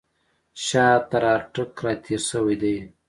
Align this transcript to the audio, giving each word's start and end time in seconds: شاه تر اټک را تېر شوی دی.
شاه 0.65 0.97
تر 1.09 1.23
اټک 1.35 1.73
را 1.85 1.93
تېر 2.03 2.21
شوی 2.29 2.55
دی. 2.61 2.77